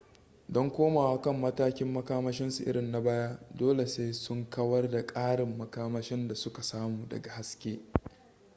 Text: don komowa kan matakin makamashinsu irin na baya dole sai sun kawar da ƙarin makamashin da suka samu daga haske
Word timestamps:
don 0.49 0.71
komowa 0.71 1.21
kan 1.21 1.35
matakin 1.41 1.87
makamashinsu 1.93 2.63
irin 2.69 2.91
na 2.91 3.01
baya 3.01 3.37
dole 3.57 3.87
sai 3.87 4.13
sun 4.13 4.49
kawar 4.49 4.89
da 4.89 5.05
ƙarin 5.05 5.57
makamashin 5.57 6.27
da 6.27 6.35
suka 6.35 6.61
samu 6.63 7.07
daga 7.09 7.31
haske 7.31 7.79